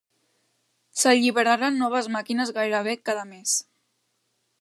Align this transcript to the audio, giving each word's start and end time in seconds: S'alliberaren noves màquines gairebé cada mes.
S'alliberaren 1.01 1.77
noves 1.81 2.09
màquines 2.15 2.53
gairebé 2.57 2.99
cada 3.11 3.27
mes. 3.35 3.55